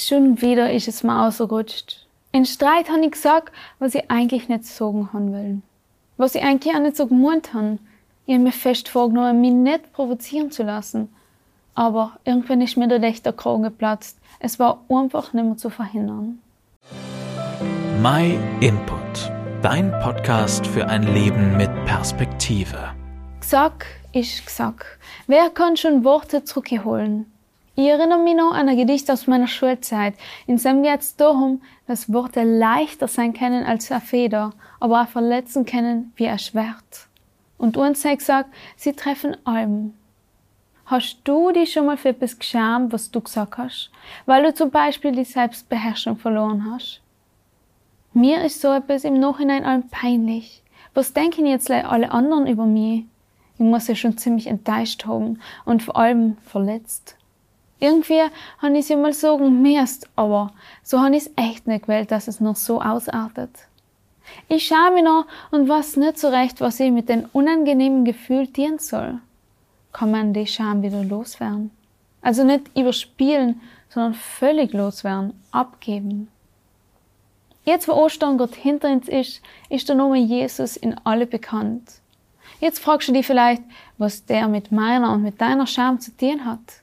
[0.00, 2.06] Schon wieder ist es mir ausgerutscht.
[2.30, 5.60] In Streit habe ich gesagt, was ich eigentlich nicht sagen haben will.
[6.16, 7.78] Was ich eigentlich auch nicht so gemeint habe.
[8.24, 11.08] Ich habe mir fest vorgenommen, mich nicht provozieren zu lassen.
[11.74, 14.20] Aber irgendwann ist mir der Dächter Kragen geplatzt.
[14.38, 16.38] Es war einfach nicht mehr zu verhindern.
[18.00, 19.32] My Input.
[19.62, 22.94] Dein Podcast für ein Leben mit Perspektive.
[23.40, 24.86] Gesagt ist gesagt.
[25.26, 27.26] Wer kann schon Worte zurückholen?
[27.80, 30.14] Ich erinnere mich noch an ein Gedicht aus meiner Schulzeit.
[30.48, 35.06] In dem geht es darum, dass Worte leichter sein können als eine Feder, aber auch
[35.06, 37.06] verletzen können wie ein Schwert.
[37.56, 39.94] Und uns hat gesagt, sie treffen allem.
[40.86, 43.92] Hast du dich schon mal für etwas geschämt, was du gesagt hast?
[44.26, 47.00] Weil du zum Beispiel die Selbstbeherrschung verloren hast?
[48.12, 50.64] Mir ist so etwas im Nachhinein allem peinlich.
[50.94, 53.04] Was denken jetzt alle anderen über mich?
[53.54, 57.17] Ich muss ja schon ziemlich enttäuscht haben und vor allem verletzt.
[57.80, 58.22] Irgendwie
[58.58, 62.28] habe ich es mal sagen müsst, aber so habe ich es echt nicht gewählt, dass
[62.28, 63.50] es noch so ausartet.
[64.48, 68.52] Ich schaue mich noch und weiß nicht so recht, was ich mit den unangenehmen Gefühlen
[68.52, 69.18] tun soll.
[69.92, 71.70] Kann man die Scham wieder loswerden?
[72.20, 76.28] Also nicht überspielen, sondern völlig loswerden, abgeben.
[77.64, 82.00] Jetzt, wo Ostern Gott hinter uns ist, ist der Name Jesus in alle bekannt.
[82.60, 83.62] Jetzt fragst du dich vielleicht,
[83.98, 86.82] was der mit meiner und mit deiner Scham zu tun hat.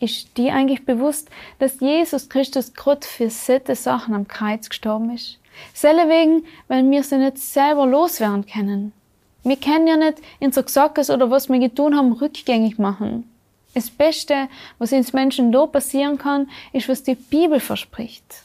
[0.00, 5.38] Ist dir eigentlich bewusst, dass Jesus Christus Gott für solche Sachen am Kreuz gestorben ist?
[5.74, 8.92] Selle wegen, weil wir sie nicht selber loswerden können.
[9.42, 13.30] Wir können ja nicht unser Gesackes oder was wir getan haben, rückgängig machen.
[13.74, 18.42] Das Beste, was uns Menschen da passieren kann, ist, was die Bibel verspricht.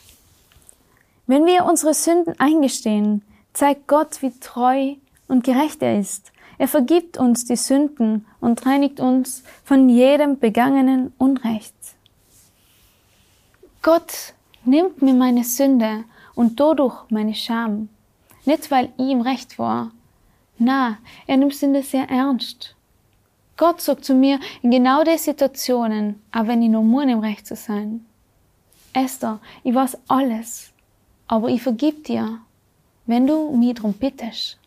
[1.25, 3.21] Wenn wir unsere Sünden eingestehen,
[3.53, 4.95] zeigt Gott, wie treu
[5.29, 11.13] und gerecht er ist er vergibt uns die Sünden und reinigt uns von jedem begangenen
[11.17, 11.73] Unrecht.
[13.81, 17.89] Gott nimmt mir meine Sünde und dadurch meine Scham.
[18.45, 19.91] Nicht weil ihm recht war.
[20.57, 22.75] Na, er nimmt Sünde sehr ernst.
[23.57, 27.47] Gott sagt zu mir in genau den Situationen, auch wenn ich nur muss, im Recht
[27.47, 28.05] zu sein.
[28.93, 30.71] Esther, ich weiß alles,
[31.27, 32.39] aber ich vergib dir,
[33.05, 34.57] wenn du mich drum bittest.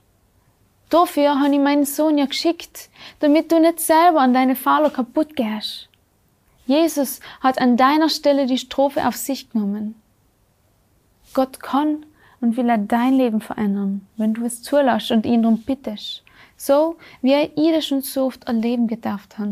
[0.90, 2.88] Dafür habe ich meinen Sohn ja geschickt,
[3.20, 5.88] damit du nicht selber an deine Fehler kaputt gehst.
[6.66, 9.94] Jesus hat an deiner Stelle die Strophe auf sich genommen.
[11.34, 12.06] Gott kann
[12.40, 16.22] und will er dein Leben verändern, wenn du es zulässt und ihn darum bittest.
[16.56, 19.48] So, wie er ihr schon so oft erleben gedacht hat.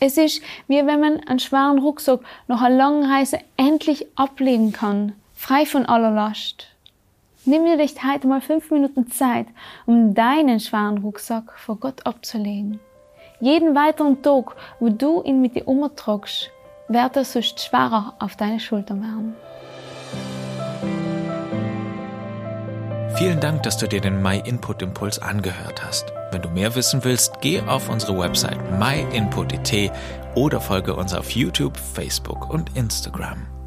[0.00, 5.12] Es ist, wie wenn man einen schweren Rucksack nach einer langen Reise endlich ablegen kann,
[5.34, 6.68] frei von aller Last.
[7.44, 9.46] Nimm dir dich heute mal fünf Minuten Zeit,
[9.86, 12.80] um deinen schweren Rucksack vor Gott abzulegen.
[13.40, 16.50] Jeden weiteren Tag, wo du ihn mit dir umtragst,
[16.88, 19.34] wird er sonst schwerer auf deine Schultern werden.
[23.16, 26.12] Vielen Dank, dass du dir den My Input Impuls angehört hast.
[26.30, 29.92] Wenn du mehr wissen willst, geh auf unsere Website myinput.it
[30.34, 33.57] oder folge uns auf YouTube, Facebook und Instagram.